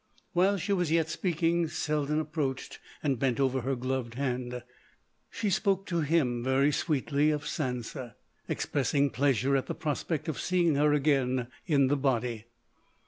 [0.33, 4.63] While she was yet speaking Selden approached and bent over her gloved hand.
[5.29, 8.15] She spoke to him very sweetly of Sansa,
[8.49, 12.45] expressing pleasure at the prospect of seeing her again in the body.